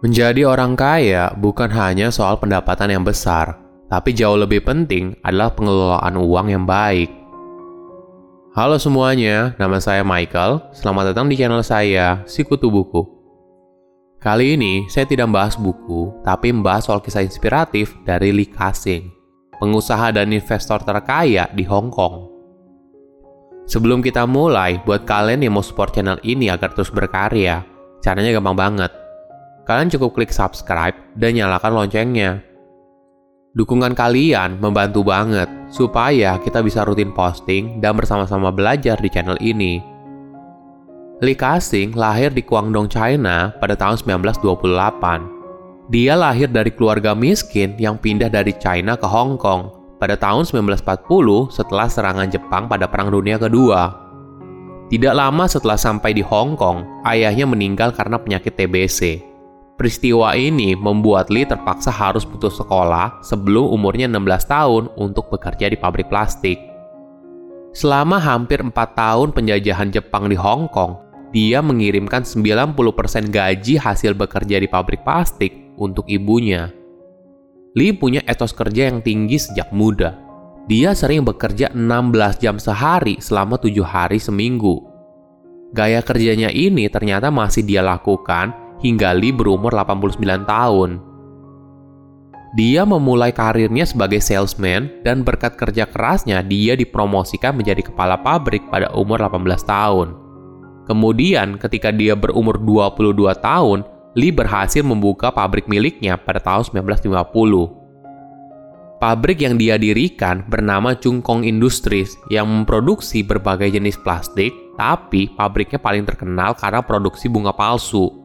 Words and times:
Menjadi 0.00 0.48
orang 0.48 0.80
kaya 0.80 1.28
bukan 1.36 1.68
hanya 1.76 2.08
soal 2.08 2.40
pendapatan 2.40 2.88
yang 2.88 3.04
besar, 3.04 3.60
tapi 3.92 4.16
jauh 4.16 4.32
lebih 4.32 4.64
penting 4.64 5.12
adalah 5.20 5.52
pengelolaan 5.52 6.16
uang 6.16 6.46
yang 6.48 6.64
baik. 6.64 7.12
Halo 8.56 8.80
semuanya, 8.80 9.52
nama 9.60 9.76
saya 9.76 10.00
Michael. 10.00 10.72
Selamat 10.72 11.12
datang 11.12 11.28
di 11.28 11.36
channel 11.36 11.60
saya, 11.60 12.24
Sikutu 12.24 12.72
Buku. 12.72 13.04
Kali 14.24 14.56
ini 14.56 14.88
saya 14.88 15.04
tidak 15.04 15.28
membahas 15.28 15.60
buku, 15.60 16.24
tapi 16.24 16.48
membahas 16.48 16.88
soal 16.88 17.04
kisah 17.04 17.20
inspiratif 17.20 17.92
dari 18.08 18.32
Lee 18.32 18.48
Ka-sing, 18.48 19.04
pengusaha 19.60 20.16
dan 20.16 20.32
investor 20.32 20.80
terkaya 20.80 21.44
di 21.52 21.68
Hong 21.68 21.92
Kong. 21.92 22.24
Sebelum 23.68 24.00
kita 24.00 24.24
mulai, 24.24 24.80
buat 24.80 25.04
kalian 25.04 25.44
yang 25.44 25.60
mau 25.60 25.64
support 25.64 25.92
channel 25.92 26.16
ini 26.24 26.48
agar 26.48 26.72
terus 26.72 26.88
berkarya, 26.88 27.68
caranya 28.00 28.32
gampang 28.32 28.56
banget 28.56 28.99
kalian 29.70 29.86
cukup 29.86 30.18
klik 30.18 30.34
subscribe 30.34 30.98
dan 31.14 31.38
nyalakan 31.38 31.78
loncengnya. 31.78 32.42
Dukungan 33.54 33.94
kalian 33.94 34.58
membantu 34.58 35.06
banget 35.06 35.46
supaya 35.70 36.34
kita 36.42 36.58
bisa 36.58 36.82
rutin 36.82 37.14
posting 37.14 37.78
dan 37.78 37.94
bersama-sama 37.94 38.50
belajar 38.50 38.98
di 38.98 39.06
channel 39.06 39.38
ini. 39.38 39.78
Li 41.22 41.34
Ka-sing 41.38 41.94
lahir 41.94 42.34
di 42.34 42.42
Guangdong, 42.42 42.90
China 42.90 43.54
pada 43.62 43.78
tahun 43.78 43.94
1928. 44.02 45.86
Dia 45.86 46.18
lahir 46.18 46.50
dari 46.50 46.74
keluarga 46.74 47.14
miskin 47.14 47.78
yang 47.78 47.94
pindah 47.94 48.26
dari 48.26 48.50
China 48.58 48.98
ke 48.98 49.06
Hong 49.06 49.38
Kong 49.38 49.70
pada 50.02 50.18
tahun 50.18 50.50
1940 50.50 51.54
setelah 51.54 51.86
serangan 51.86 52.26
Jepang 52.26 52.66
pada 52.66 52.90
Perang 52.90 53.14
Dunia 53.14 53.38
Kedua. 53.38 53.94
Tidak 54.90 55.14
lama 55.14 55.46
setelah 55.46 55.78
sampai 55.78 56.10
di 56.10 56.26
Hong 56.26 56.58
Kong, 56.58 57.06
ayahnya 57.06 57.46
meninggal 57.46 57.94
karena 57.94 58.18
penyakit 58.18 58.58
TBC. 58.58 59.29
Peristiwa 59.80 60.36
ini 60.36 60.76
membuat 60.76 61.32
Lee 61.32 61.48
terpaksa 61.48 61.88
harus 61.88 62.28
putus 62.28 62.60
sekolah 62.60 63.24
sebelum 63.24 63.64
umurnya 63.72 64.12
16 64.12 64.44
tahun 64.44 64.84
untuk 65.00 65.32
bekerja 65.32 65.72
di 65.72 65.80
pabrik 65.80 66.12
plastik. 66.12 66.60
Selama 67.72 68.20
hampir 68.20 68.60
4 68.60 68.76
tahun 68.76 69.32
penjajahan 69.32 69.88
Jepang 69.88 70.28
di 70.28 70.36
Hong 70.36 70.68
Kong, 70.68 71.00
dia 71.32 71.64
mengirimkan 71.64 72.28
90% 72.28 73.32
gaji 73.32 73.80
hasil 73.80 74.12
bekerja 74.12 74.60
di 74.60 74.68
pabrik 74.68 75.00
plastik 75.00 75.56
untuk 75.80 76.04
ibunya. 76.12 76.68
Lee 77.72 77.96
punya 77.96 78.20
etos 78.28 78.52
kerja 78.52 78.92
yang 78.92 79.00
tinggi 79.00 79.40
sejak 79.40 79.72
muda. 79.72 80.12
Dia 80.68 80.92
sering 80.92 81.24
bekerja 81.24 81.72
16 81.72 82.36
jam 82.36 82.60
sehari 82.60 83.16
selama 83.16 83.56
7 83.56 83.80
hari 83.80 84.20
seminggu. 84.20 84.76
Gaya 85.72 86.04
kerjanya 86.04 86.52
ini 86.52 86.84
ternyata 86.92 87.32
masih 87.32 87.64
dia 87.64 87.80
lakukan 87.80 88.68
hingga 88.80 89.16
Lee 89.16 89.32
berumur 89.32 89.72
89 89.72 90.18
tahun. 90.44 91.00
Dia 92.58 92.82
memulai 92.82 93.30
karirnya 93.30 93.86
sebagai 93.86 94.18
salesman 94.18 94.90
dan 95.06 95.22
berkat 95.22 95.54
kerja 95.54 95.86
kerasnya 95.86 96.42
dia 96.42 96.74
dipromosikan 96.74 97.54
menjadi 97.54 97.86
kepala 97.86 98.18
pabrik 98.18 98.66
pada 98.66 98.90
umur 98.90 99.22
18 99.22 99.62
tahun. 99.62 100.18
Kemudian 100.90 101.62
ketika 101.62 101.94
dia 101.94 102.18
berumur 102.18 102.58
22 102.58 103.30
tahun, 103.38 103.86
Lee 104.18 104.34
berhasil 104.34 104.82
membuka 104.82 105.30
pabrik 105.30 105.70
miliknya 105.70 106.18
pada 106.18 106.42
tahun 106.42 106.66
1950. 106.82 107.78
Pabrik 109.00 109.40
yang 109.40 109.56
dia 109.56 109.78
dirikan 109.80 110.44
bernama 110.44 110.92
Chungkong 110.92 111.46
Industries 111.46 112.18
yang 112.28 112.50
memproduksi 112.50 113.24
berbagai 113.24 113.72
jenis 113.72 113.96
plastik, 114.02 114.52
tapi 114.76 115.30
pabriknya 115.38 115.80
paling 115.80 116.04
terkenal 116.04 116.52
karena 116.52 116.84
produksi 116.84 117.30
bunga 117.30 117.54
palsu. 117.54 118.19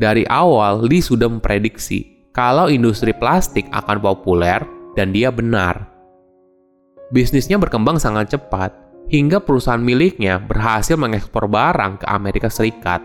Dari 0.00 0.24
awal, 0.32 0.88
Lee 0.88 1.04
sudah 1.04 1.28
memprediksi 1.28 2.24
kalau 2.32 2.72
industri 2.72 3.12
plastik 3.12 3.68
akan 3.68 4.00
populer 4.00 4.64
dan 4.96 5.12
dia 5.12 5.28
benar. 5.28 5.92
Bisnisnya 7.12 7.60
berkembang 7.60 8.00
sangat 8.00 8.32
cepat, 8.32 8.72
hingga 9.12 9.44
perusahaan 9.44 9.82
miliknya 9.82 10.40
berhasil 10.40 10.96
mengekspor 10.96 11.44
barang 11.52 12.00
ke 12.00 12.06
Amerika 12.08 12.48
Serikat. 12.48 13.04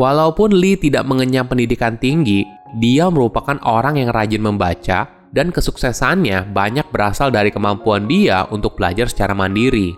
Walaupun 0.00 0.56
Lee 0.56 0.80
tidak 0.80 1.04
mengenyam 1.04 1.44
pendidikan 1.44 2.00
tinggi, 2.00 2.48
dia 2.80 3.12
merupakan 3.12 3.60
orang 3.60 4.00
yang 4.00 4.08
rajin 4.08 4.40
membaca 4.40 5.28
dan 5.36 5.52
kesuksesannya 5.52 6.48
banyak 6.48 6.88
berasal 6.88 7.28
dari 7.28 7.52
kemampuan 7.52 8.08
dia 8.08 8.48
untuk 8.48 8.80
belajar 8.80 9.04
secara 9.04 9.36
mandiri. 9.36 9.92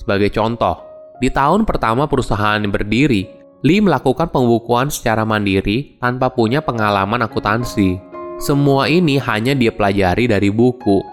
Sebagai 0.00 0.32
contoh, 0.32 0.80
di 1.20 1.28
tahun 1.28 1.68
pertama 1.68 2.08
perusahaan 2.08 2.64
berdiri, 2.64 3.39
Lee 3.60 3.84
melakukan 3.84 4.32
pembukuan 4.32 4.88
secara 4.88 5.28
mandiri 5.28 6.00
tanpa 6.00 6.32
punya 6.32 6.64
pengalaman 6.64 7.20
akuntansi. 7.20 8.00
Semua 8.40 8.88
ini 8.88 9.20
hanya 9.20 9.52
dia 9.52 9.68
pelajari 9.68 10.24
dari 10.24 10.48
buku. 10.48 11.04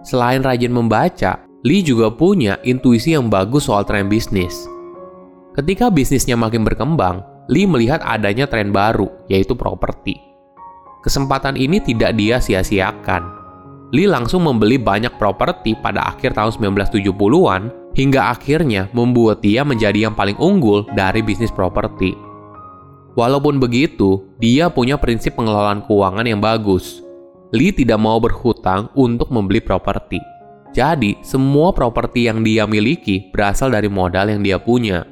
Selain 0.00 0.40
rajin 0.40 0.72
membaca, 0.72 1.44
Lee 1.68 1.84
juga 1.84 2.08
punya 2.08 2.56
intuisi 2.64 3.12
yang 3.12 3.28
bagus 3.28 3.68
soal 3.68 3.84
tren 3.84 4.08
bisnis. 4.08 4.64
Ketika 5.52 5.92
bisnisnya 5.92 6.32
makin 6.32 6.64
berkembang, 6.64 7.20
Lee 7.52 7.68
melihat 7.68 8.00
adanya 8.08 8.48
tren 8.48 8.72
baru, 8.72 9.12
yaitu 9.28 9.52
properti. 9.52 10.16
Kesempatan 11.04 11.60
ini 11.60 11.76
tidak 11.84 12.16
dia 12.16 12.40
sia-siakan. 12.40 13.36
Lee 13.92 14.08
langsung 14.08 14.48
membeli 14.48 14.80
banyak 14.80 15.20
properti 15.20 15.76
pada 15.76 16.08
akhir 16.08 16.32
tahun 16.40 16.56
1970-an 16.56 17.87
hingga 17.96 18.32
akhirnya 18.32 18.90
membuat 18.92 19.40
dia 19.44 19.62
menjadi 19.62 20.10
yang 20.10 20.14
paling 20.16 20.36
unggul 20.36 20.88
dari 20.92 21.24
bisnis 21.24 21.52
properti. 21.52 22.16
Walaupun 23.18 23.58
begitu, 23.58 24.22
dia 24.38 24.70
punya 24.70 24.94
prinsip 24.94 25.34
pengelolaan 25.34 25.82
keuangan 25.82 26.22
yang 26.22 26.38
bagus. 26.38 27.02
Lee 27.50 27.74
tidak 27.74 27.98
mau 27.98 28.22
berhutang 28.22 28.92
untuk 28.94 29.32
membeli 29.34 29.58
properti. 29.58 30.22
Jadi, 30.70 31.18
semua 31.24 31.74
properti 31.74 32.28
yang 32.28 32.46
dia 32.46 32.68
miliki 32.68 33.32
berasal 33.34 33.72
dari 33.72 33.90
modal 33.90 34.30
yang 34.30 34.44
dia 34.44 34.60
punya. 34.60 35.02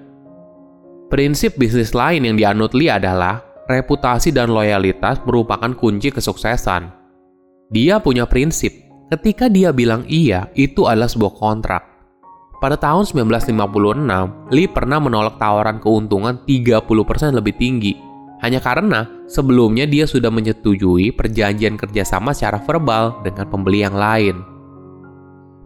Prinsip 1.10 1.58
bisnis 1.58 1.96
lain 1.96 2.22
yang 2.28 2.36
dianut 2.38 2.76
Lee 2.76 2.92
adalah 2.92 3.42
reputasi 3.66 4.30
dan 4.30 4.54
loyalitas 4.54 5.18
merupakan 5.26 5.72
kunci 5.74 6.14
kesuksesan. 6.14 6.92
Dia 7.74 7.98
punya 7.98 8.30
prinsip, 8.30 8.70
ketika 9.10 9.50
dia 9.50 9.74
bilang 9.74 10.06
iya, 10.06 10.46
itu 10.54 10.86
adalah 10.86 11.10
sebuah 11.10 11.34
kontrak. 11.34 11.82
Pada 12.56 12.80
tahun 12.80 13.04
1956, 13.04 14.52
Lee 14.52 14.70
pernah 14.70 14.96
menolak 14.96 15.36
tawaran 15.36 15.76
keuntungan 15.76 16.40
30% 16.48 17.36
lebih 17.36 17.54
tinggi 17.60 18.06
hanya 18.44 18.60
karena 18.60 19.08
sebelumnya 19.26 19.88
dia 19.88 20.04
sudah 20.04 20.28
menyetujui 20.28 21.12
perjanjian 21.16 21.80
kerjasama 21.80 22.36
secara 22.36 22.60
verbal 22.60 23.24
dengan 23.24 23.48
pembeli 23.48 23.80
yang 23.80 23.96
lain. 23.96 24.36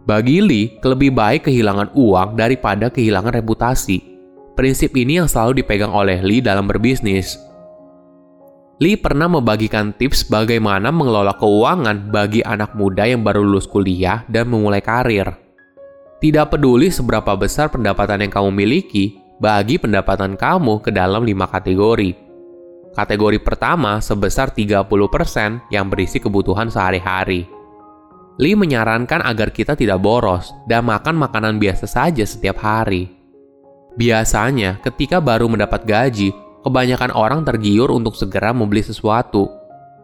Bagi 0.07 0.41
Lee, 0.41 0.81
lebih 0.81 1.13
baik 1.13 1.51
kehilangan 1.51 1.93
uang 1.93 2.33
daripada 2.33 2.89
kehilangan 2.89 3.37
reputasi. 3.37 4.01
Prinsip 4.57 4.91
ini 4.97 5.21
yang 5.21 5.29
selalu 5.29 5.63
dipegang 5.63 5.93
oleh 5.93 6.19
Lee 6.25 6.43
dalam 6.43 6.67
berbisnis. 6.67 7.37
Lee 8.81 8.97
pernah 8.97 9.29
membagikan 9.29 9.93
tips 9.93 10.25
bagaimana 10.25 10.89
mengelola 10.89 11.37
keuangan 11.37 12.09
bagi 12.09 12.41
anak 12.41 12.73
muda 12.73 13.05
yang 13.05 13.21
baru 13.21 13.45
lulus 13.45 13.69
kuliah 13.69 14.25
dan 14.25 14.49
memulai 14.49 14.81
karir. 14.81 15.50
Tidak 16.21 16.53
peduli 16.53 16.93
seberapa 16.93 17.33
besar 17.33 17.73
pendapatan 17.73 18.21
yang 18.21 18.29
kamu 18.29 18.53
miliki, 18.53 19.17
bagi 19.41 19.81
pendapatan 19.81 20.37
kamu 20.37 20.77
ke 20.85 20.93
dalam 20.93 21.25
lima 21.25 21.49
kategori. 21.49 22.13
Kategori 22.93 23.41
pertama 23.41 23.97
sebesar 23.97 24.53
30% 24.53 25.73
yang 25.73 25.89
berisi 25.89 26.21
kebutuhan 26.21 26.69
sehari-hari. 26.69 27.49
Lee 28.37 28.53
menyarankan 28.53 29.25
agar 29.25 29.49
kita 29.49 29.73
tidak 29.73 29.97
boros 29.97 30.53
dan 30.69 30.85
makan 30.85 31.17
makanan 31.17 31.57
biasa 31.57 31.89
saja 31.89 32.21
setiap 32.21 32.61
hari. 32.61 33.09
Biasanya, 33.97 34.77
ketika 34.85 35.17
baru 35.17 35.49
mendapat 35.49 35.89
gaji, 35.89 36.37
kebanyakan 36.61 37.17
orang 37.17 37.41
tergiur 37.41 37.89
untuk 37.89 38.13
segera 38.13 38.53
membeli 38.53 38.85
sesuatu. 38.85 39.49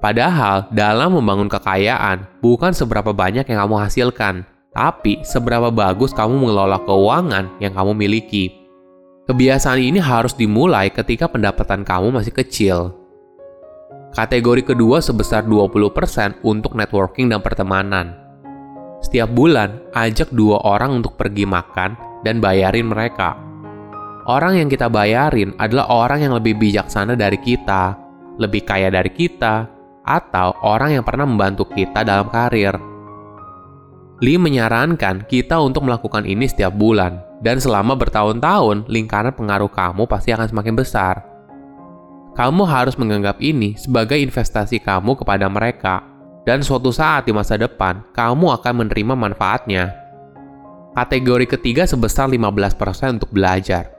Padahal, 0.01 0.65
dalam 0.74 1.13
membangun 1.13 1.45
kekayaan, 1.45 2.41
bukan 2.41 2.74
seberapa 2.74 3.13
banyak 3.13 3.45
yang 3.45 3.69
kamu 3.69 3.75
hasilkan, 3.86 4.56
tapi 4.77 5.25
seberapa 5.25 5.74
bagus 5.74 6.13
kamu 6.13 6.38
mengelola 6.38 6.77
keuangan 6.85 7.57
yang 7.57 7.74
kamu 7.74 7.97
miliki. 7.97 8.53
Kebiasaan 9.25 9.81
ini 9.81 9.97
harus 9.97 10.38
dimulai 10.38 10.94
ketika 10.94 11.25
pendapatan 11.25 11.81
kamu 11.81 12.13
masih 12.13 12.29
kecil. 12.29 12.94
Kategori 14.13 14.62
kedua 14.62 15.01
sebesar 15.01 15.50
20% 15.50 16.45
untuk 16.45 16.77
networking 16.77 17.33
dan 17.33 17.41
pertemanan. 17.41 18.13
Setiap 19.01 19.33
bulan, 19.33 19.81
ajak 19.97 20.29
dua 20.29 20.62
orang 20.62 21.01
untuk 21.01 21.18
pergi 21.18 21.50
makan 21.50 22.21
dan 22.21 22.38
bayarin 22.38 22.88
mereka. 22.88 23.33
Orang 24.29 24.62
yang 24.62 24.69
kita 24.69 24.94
bayarin 24.94 25.57
adalah 25.57 25.89
orang 25.89 26.21
yang 26.21 26.33
lebih 26.38 26.53
bijaksana 26.53 27.18
dari 27.18 27.41
kita, 27.41 27.97
lebih 28.38 28.62
kaya 28.62 28.94
dari 28.94 29.09
kita, 29.09 29.65
atau 30.06 30.53
orang 30.63 31.01
yang 31.01 31.03
pernah 31.03 31.25
membantu 31.27 31.68
kita 31.68 32.06
dalam 32.06 32.29
karir. 32.31 32.96
Lee 34.17 34.41
menyarankan 34.41 35.29
kita 35.29 35.61
untuk 35.61 35.85
melakukan 35.85 36.25
ini 36.25 36.49
setiap 36.49 36.73
bulan, 36.73 37.21
dan 37.45 37.61
selama 37.61 37.93
bertahun-tahun, 37.93 38.89
lingkaran 38.89 39.29
pengaruh 39.37 39.69
kamu 39.69 40.09
pasti 40.09 40.33
akan 40.33 40.47
semakin 40.49 40.73
besar. 40.73 41.15
kamu 42.37 42.69
harus 42.69 42.93
menganggap 43.01 43.41
ini 43.41 43.73
sebagai 43.81 44.13
investasi 44.21 44.77
kamu 44.77 45.17
kepada 45.17 45.49
mereka. 45.49 46.05
Dan 46.45 46.61
suatu 46.61 46.93
saat 46.93 47.25
di 47.25 47.33
masa 47.33 47.57
depan, 47.57 48.05
kamu 48.13 48.53
akan 48.61 48.85
menerima 48.85 49.17
manfaatnya. 49.17 49.89
Kategori 50.93 51.57
ketiga 51.57 51.89
sebesar 51.89 52.29
15% 52.29 53.17
untuk 53.17 53.33
belajar. 53.33 53.89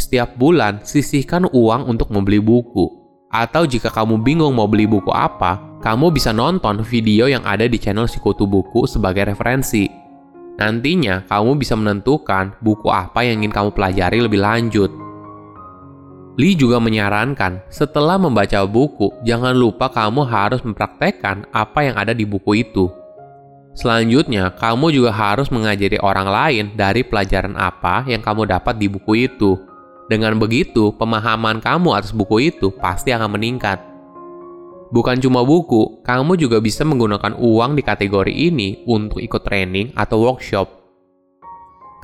Setiap 0.00 0.40
bulan, 0.40 0.80
sisihkan 0.84 1.48
uang 1.52 1.84
untuk 1.84 2.08
membeli 2.08 2.40
buku. 2.40 2.88
Atau 3.28 3.68
jika 3.68 3.92
kamu 3.92 4.24
bingung 4.24 4.56
mau 4.56 4.64
beli 4.64 4.88
buku 4.88 5.12
apa, 5.12 5.60
kamu 5.84 6.12
bisa 6.14 6.32
nonton 6.32 6.80
video 6.80 7.28
yang 7.28 7.44
ada 7.44 7.68
di 7.68 7.76
channel 7.76 8.08
Sikutu 8.08 8.48
Buku 8.48 8.88
sebagai 8.88 9.28
referensi. 9.28 9.86
Nantinya, 10.56 11.20
kamu 11.28 11.60
bisa 11.60 11.76
menentukan 11.76 12.56
buku 12.64 12.88
apa 12.88 13.20
yang 13.20 13.44
ingin 13.44 13.52
kamu 13.52 13.70
pelajari 13.76 14.24
lebih 14.24 14.40
lanjut. 14.40 14.88
Lee 16.36 16.56
juga 16.56 16.80
menyarankan, 16.80 17.64
setelah 17.68 18.16
membaca 18.20 18.64
buku, 18.64 19.12
jangan 19.24 19.56
lupa 19.56 19.88
kamu 19.88 20.24
harus 20.24 20.60
mempraktekkan 20.64 21.48
apa 21.52 21.80
yang 21.84 21.96
ada 21.96 22.12
di 22.16 22.24
buku 22.28 22.60
itu. 22.60 22.88
Selanjutnya, 23.76 24.52
kamu 24.56 24.92
juga 24.92 25.12
harus 25.12 25.52
mengajari 25.52 26.00
orang 26.00 26.28
lain 26.28 26.64
dari 26.72 27.04
pelajaran 27.04 27.52
apa 27.60 28.08
yang 28.08 28.24
kamu 28.24 28.48
dapat 28.48 28.80
di 28.80 28.88
buku 28.88 29.28
itu. 29.28 29.60
Dengan 30.08 30.40
begitu, 30.40 30.92
pemahaman 30.96 31.60
kamu 31.60 31.92
atas 31.92 32.16
buku 32.16 32.48
itu 32.48 32.72
pasti 32.72 33.12
akan 33.12 33.36
meningkat. 33.36 33.95
Bukan 34.86 35.18
cuma 35.18 35.42
buku, 35.42 36.02
kamu 36.06 36.38
juga 36.38 36.62
bisa 36.62 36.86
menggunakan 36.86 37.34
uang 37.34 37.74
di 37.74 37.82
kategori 37.82 38.30
ini 38.30 38.86
untuk 38.86 39.18
ikut 39.18 39.42
training 39.42 39.90
atau 39.98 40.22
workshop. 40.22 40.70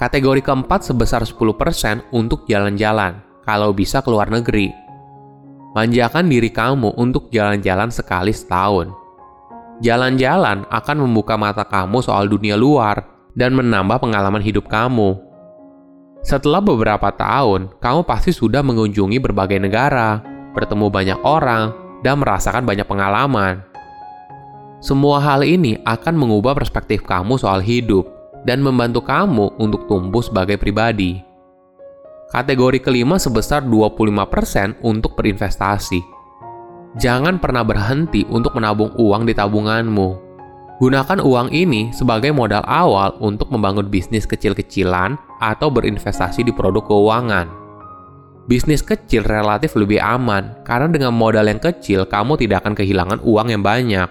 Kategori 0.02 0.43
keempat 0.43 0.82
sebesar 0.82 1.23
10% 1.23 2.11
untuk 2.11 2.43
jalan-jalan 2.50 3.23
kalau 3.46 3.70
bisa 3.70 4.02
keluar 4.02 4.26
negeri. 4.26 4.75
Manjakan 5.79 6.26
diri 6.26 6.50
kamu 6.50 6.99
untuk 6.99 7.31
jalan-jalan 7.31 7.94
sekali 7.94 8.34
setahun. 8.34 8.90
Jalan-jalan 9.78 10.67
akan 10.67 10.96
membuka 11.06 11.38
mata 11.38 11.62
kamu 11.62 12.02
soal 12.02 12.26
dunia 12.26 12.58
luar 12.58 13.02
dan 13.38 13.55
menambah 13.55 14.02
pengalaman 14.02 14.43
hidup 14.43 14.67
kamu. 14.67 15.17
Setelah 16.23 16.62
beberapa 16.62 17.11
tahun, 17.14 17.78
kamu 17.82 18.06
pasti 18.06 18.31
sudah 18.31 18.62
mengunjungi 18.62 19.19
berbagai 19.19 19.58
negara, 19.58 20.23
bertemu 20.55 20.87
banyak 20.87 21.19
orang, 21.26 21.81
dan 22.02 22.20
merasakan 22.20 22.66
banyak 22.66 22.84
pengalaman. 22.84 23.62
Semua 24.82 25.22
hal 25.22 25.46
ini 25.46 25.78
akan 25.87 26.19
mengubah 26.19 26.58
perspektif 26.58 27.06
kamu 27.06 27.38
soal 27.38 27.62
hidup 27.62 28.02
dan 28.43 28.58
membantu 28.58 29.06
kamu 29.06 29.54
untuk 29.62 29.87
tumbuh 29.87 30.20
sebagai 30.20 30.58
pribadi. 30.58 31.22
Kategori 32.34 32.82
kelima 32.82 33.20
sebesar 33.20 33.62
25% 33.62 34.82
untuk 34.82 35.14
berinvestasi. 35.14 36.02
Jangan 36.99 37.38
pernah 37.38 37.62
berhenti 37.62 38.26
untuk 38.26 38.58
menabung 38.58 38.90
uang 38.99 39.22
di 39.28 39.32
tabunganmu. 39.32 40.08
Gunakan 40.82 41.22
uang 41.22 41.54
ini 41.54 41.94
sebagai 41.94 42.34
modal 42.34 42.66
awal 42.66 43.14
untuk 43.22 43.54
membangun 43.54 43.87
bisnis 43.87 44.26
kecil-kecilan 44.26 45.14
atau 45.38 45.70
berinvestasi 45.70 46.43
di 46.43 46.50
produk 46.50 46.82
keuangan. 46.82 47.62
Bisnis 48.52 48.84
kecil 48.84 49.25
relatif 49.25 49.72
lebih 49.81 49.96
aman 49.96 50.60
karena 50.60 50.84
dengan 50.93 51.16
modal 51.16 51.49
yang 51.49 51.56
kecil 51.56 52.04
kamu 52.04 52.37
tidak 52.37 52.60
akan 52.60 52.76
kehilangan 52.76 53.25
uang 53.25 53.49
yang 53.49 53.64
banyak. 53.64 54.04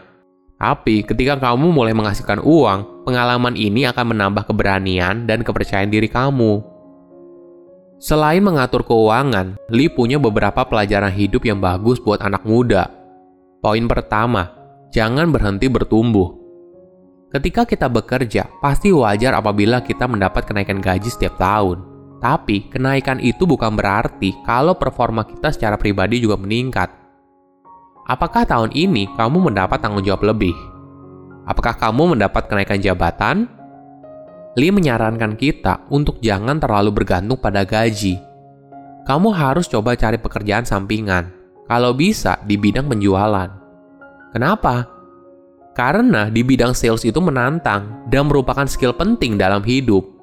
Tapi 0.57 1.05
ketika 1.05 1.37
kamu 1.37 1.69
mulai 1.69 1.93
menghasilkan 1.93 2.41
uang, 2.41 3.05
pengalaman 3.05 3.53
ini 3.53 3.85
akan 3.85 4.17
menambah 4.17 4.49
keberanian 4.49 5.29
dan 5.29 5.45
kepercayaan 5.45 5.93
diri 5.93 6.09
kamu. 6.09 6.57
Selain 8.01 8.41
mengatur 8.41 8.81
keuangan, 8.81 9.61
Lee 9.69 9.93
punya 9.93 10.17
beberapa 10.17 10.65
pelajaran 10.65 11.13
hidup 11.13 11.45
yang 11.45 11.61
bagus 11.61 12.01
buat 12.01 12.25
anak 12.25 12.41
muda. 12.41 12.89
Poin 13.61 13.85
pertama, 13.85 14.49
jangan 14.89 15.29
berhenti 15.29 15.69
bertumbuh. 15.69 16.33
Ketika 17.29 17.69
kita 17.69 17.85
bekerja, 17.85 18.49
pasti 18.57 18.89
wajar 18.89 19.37
apabila 19.37 19.85
kita 19.85 20.09
mendapat 20.09 20.49
kenaikan 20.49 20.81
gaji 20.81 21.13
setiap 21.13 21.37
tahun. 21.37 21.90
Tapi, 22.21 22.69
kenaikan 22.69 23.17
itu 23.17 23.49
bukan 23.49 23.73
berarti 23.73 24.37
kalau 24.45 24.77
performa 24.77 25.25
kita 25.25 25.49
secara 25.49 25.73
pribadi 25.75 26.21
juga 26.21 26.37
meningkat. 26.37 26.93
Apakah 28.05 28.45
tahun 28.45 28.69
ini 28.77 29.09
kamu 29.17 29.49
mendapat 29.49 29.81
tanggung 29.81 30.05
jawab 30.05 30.29
lebih? 30.29 30.53
Apakah 31.49 31.73
kamu 31.73 32.13
mendapat 32.13 32.45
kenaikan 32.45 32.77
jabatan, 32.77 33.49
Lee 34.53 34.69
menyarankan 34.69 35.39
kita 35.39 35.87
untuk 35.87 36.19
jangan 36.19 36.59
terlalu 36.59 36.91
bergantung 36.91 37.39
pada 37.39 37.63
gaji. 37.63 38.19
Kamu 39.07 39.31
harus 39.31 39.65
coba 39.71 39.95
cari 39.95 40.19
pekerjaan 40.19 40.67
sampingan, 40.67 41.31
kalau 41.71 41.95
bisa 41.95 42.35
di 42.43 42.59
bidang 42.59 42.91
penjualan. 42.91 43.47
Kenapa? 44.35 44.91
Karena 45.71 46.27
di 46.27 46.43
bidang 46.43 46.75
sales 46.75 47.07
itu 47.07 47.17
menantang 47.23 48.05
dan 48.11 48.27
merupakan 48.27 48.67
skill 48.67 48.91
penting 48.91 49.39
dalam 49.39 49.63
hidup. 49.63 50.20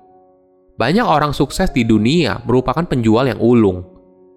Banyak 0.78 1.02
orang 1.02 1.34
sukses 1.34 1.74
di 1.74 1.82
dunia 1.82 2.38
merupakan 2.46 2.86
penjual 2.86 3.26
yang 3.26 3.42
ulung. 3.42 3.82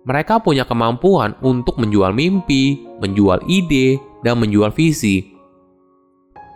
Mereka 0.09 0.41
punya 0.41 0.65
kemampuan 0.65 1.38
untuk 1.45 1.77
menjual 1.77 2.09
mimpi, 2.17 2.81
menjual 2.97 3.45
ide, 3.45 4.01
dan 4.25 4.41
menjual 4.41 4.73
visi. 4.73 5.38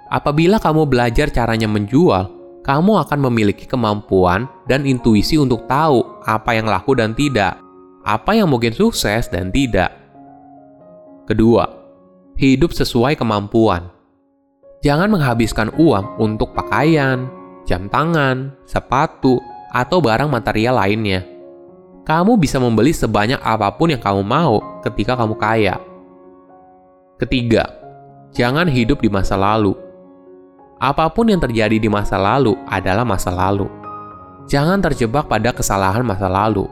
Apabila 0.10 0.58
kamu 0.58 0.90
belajar 0.90 1.30
caranya 1.30 1.70
menjual, 1.70 2.34
kamu 2.66 3.06
akan 3.06 3.20
memiliki 3.30 3.70
kemampuan 3.70 4.50
dan 4.66 4.90
intuisi 4.90 5.38
untuk 5.38 5.70
tahu 5.70 6.02
apa 6.26 6.58
yang 6.58 6.66
laku 6.66 6.98
dan 6.98 7.14
tidak, 7.14 7.62
apa 8.02 8.34
yang 8.34 8.50
mungkin 8.50 8.74
sukses 8.74 9.30
dan 9.30 9.54
tidak. 9.54 9.94
Kedua, 11.30 11.70
hidup 12.42 12.74
sesuai 12.74 13.22
kemampuan. 13.22 13.86
Jangan 14.82 15.14
menghabiskan 15.14 15.70
uang 15.78 16.18
untuk 16.18 16.58
pakaian, 16.58 17.30
jam 17.70 17.86
tangan, 17.90 18.50
sepatu, 18.66 19.38
atau 19.74 20.02
barang 20.04 20.30
material 20.30 20.78
lainnya. 20.82 21.26
Kamu 22.06 22.38
bisa 22.38 22.62
membeli 22.62 22.94
sebanyak 22.94 23.42
apa 23.42 23.74
pun 23.74 23.90
yang 23.90 24.02
kamu 24.02 24.22
mau 24.22 24.62
ketika 24.86 25.18
kamu 25.18 25.34
kaya. 25.38 25.82
Ketiga, 27.18 27.66
jangan 28.36 28.68
hidup 28.68 29.00
di 29.00 29.08
masa 29.08 29.40
lalu 29.40 29.74
Apa 30.76 31.08
pun 31.08 31.32
yang 31.32 31.40
terjadi 31.40 31.80
di 31.80 31.88
masa 31.88 32.20
lalu 32.20 32.52
adalah 32.68 33.08
masa 33.08 33.32
lalu. 33.32 33.72
Jangan 34.46 34.84
terjebak 34.84 35.32
pada 35.32 35.56
kesalahan 35.56 36.04
masa 36.04 36.28
lalu. 36.28 36.68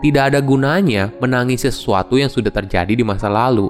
Tidak 0.00 0.32
ada 0.32 0.38
gunanya 0.40 1.10
menangisi 1.18 1.68
sesuatu 1.68 2.14
yang 2.16 2.30
sudah 2.30 2.48
terjadi 2.48 2.94
di 2.94 3.02
masa 3.02 3.26
lalu. 3.26 3.68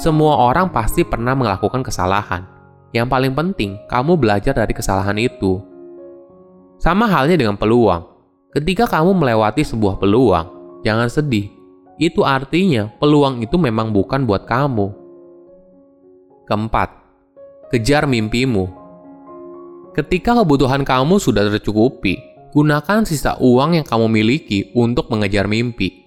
Semua 0.00 0.40
orang 0.48 0.72
pasti 0.72 1.04
pernah 1.04 1.36
melakukan 1.36 1.84
kesalahan. 1.84 2.48
Yang 2.90 3.06
paling 3.12 3.32
penting, 3.36 3.70
kamu 3.86 4.16
belajar 4.16 4.56
dari 4.56 4.72
kesalahan 4.72 5.20
itu. 5.20 5.60
Sama 6.86 7.10
halnya 7.10 7.34
dengan 7.34 7.58
peluang. 7.58 8.06
Ketika 8.54 8.86
kamu 8.86 9.18
melewati 9.18 9.66
sebuah 9.66 9.98
peluang, 9.98 10.78
jangan 10.86 11.10
sedih. 11.10 11.50
Itu 11.98 12.22
artinya 12.22 12.86
peluang 13.02 13.42
itu 13.42 13.58
memang 13.58 13.90
bukan 13.90 14.22
buat 14.22 14.46
kamu. 14.46 14.94
Keempat, 16.46 16.94
kejar 17.74 18.06
mimpimu. 18.06 18.70
Ketika 19.98 20.38
kebutuhan 20.38 20.86
kamu 20.86 21.18
sudah 21.18 21.50
tercukupi, 21.50 22.22
gunakan 22.54 23.02
sisa 23.02 23.34
uang 23.42 23.82
yang 23.82 23.86
kamu 23.90 24.06
miliki 24.06 24.70
untuk 24.78 25.10
mengejar 25.10 25.50
mimpi. 25.50 26.06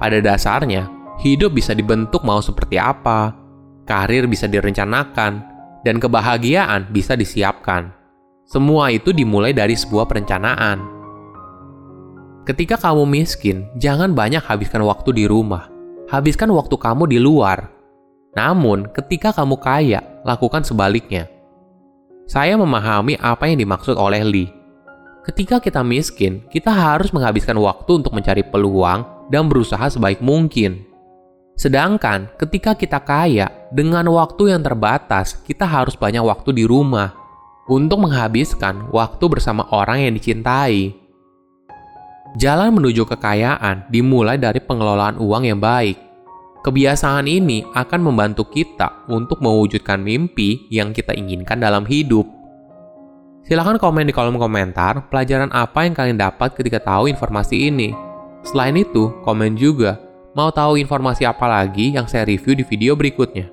Pada 0.00 0.24
dasarnya, 0.24 0.88
hidup 1.20 1.52
bisa 1.52 1.76
dibentuk 1.76 2.24
mau 2.24 2.40
seperti 2.40 2.80
apa, 2.80 3.36
karir 3.84 4.24
bisa 4.24 4.48
direncanakan, 4.48 5.44
dan 5.84 6.00
kebahagiaan 6.00 6.88
bisa 6.88 7.12
disiapkan. 7.12 8.01
Semua 8.52 8.92
itu 8.92 9.16
dimulai 9.16 9.56
dari 9.56 9.72
sebuah 9.72 10.04
perencanaan. 10.04 10.84
Ketika 12.44 12.76
kamu 12.76 13.08
miskin, 13.08 13.64
jangan 13.80 14.12
banyak 14.12 14.44
habiskan 14.44 14.84
waktu 14.84 15.16
di 15.16 15.24
rumah. 15.24 15.72
Habiskan 16.12 16.52
waktu 16.52 16.76
kamu 16.76 17.08
di 17.08 17.16
luar. 17.16 17.72
Namun, 18.36 18.92
ketika 18.92 19.32
kamu 19.32 19.56
kaya, 19.56 20.04
lakukan 20.28 20.60
sebaliknya 20.60 21.32
saya 22.26 22.54
memahami 22.56 23.18
apa 23.18 23.50
yang 23.50 23.60
dimaksud 23.60 23.98
oleh 23.98 24.22
Lee. 24.22 24.50
Ketika 25.22 25.62
kita 25.62 25.84
miskin, 25.86 26.42
kita 26.50 26.72
harus 26.74 27.14
menghabiskan 27.14 27.54
waktu 27.60 28.02
untuk 28.02 28.10
mencari 28.10 28.42
peluang 28.42 29.28
dan 29.30 29.46
berusaha 29.46 29.86
sebaik 29.86 30.18
mungkin. 30.18 30.82
Sedangkan 31.54 32.32
ketika 32.40 32.74
kita 32.74 32.98
kaya, 33.04 33.68
dengan 33.70 34.08
waktu 34.10 34.50
yang 34.50 34.64
terbatas, 34.64 35.38
kita 35.46 35.62
harus 35.62 35.94
banyak 35.94 36.24
waktu 36.24 36.50
di 36.56 36.64
rumah 36.66 37.14
untuk 37.68 38.06
menghabiskan 38.06 38.90
waktu 38.90 39.24
bersama 39.30 39.66
orang 39.70 40.06
yang 40.06 40.12
dicintai. 40.16 40.94
Jalan 42.40 42.72
menuju 42.72 43.04
kekayaan 43.04 43.92
dimulai 43.92 44.40
dari 44.40 44.58
pengelolaan 44.58 45.20
uang 45.20 45.44
yang 45.44 45.60
baik. 45.60 46.00
Kebiasaan 46.62 47.26
ini 47.26 47.66
akan 47.74 48.00
membantu 48.00 48.46
kita 48.48 49.04
untuk 49.10 49.42
mewujudkan 49.42 49.98
mimpi 49.98 50.70
yang 50.70 50.94
kita 50.94 51.12
inginkan 51.12 51.58
dalam 51.58 51.84
hidup. 51.84 52.24
Silahkan 53.42 53.76
komen 53.76 54.06
di 54.06 54.14
kolom 54.14 54.38
komentar 54.38 55.10
pelajaran 55.10 55.50
apa 55.50 55.82
yang 55.82 55.92
kalian 55.92 56.18
dapat 56.18 56.54
ketika 56.54 56.78
tahu 56.78 57.10
informasi 57.10 57.68
ini. 57.68 57.90
Selain 58.46 58.78
itu, 58.78 59.10
komen 59.26 59.58
juga 59.58 59.98
Mau 60.32 60.48
tahu 60.48 60.80
informasi 60.80 61.28
apa 61.28 61.44
lagi 61.44 61.92
yang 61.92 62.08
saya 62.08 62.24
review 62.24 62.56
di 62.56 62.64
video 62.64 62.96
berikutnya? 62.96 63.52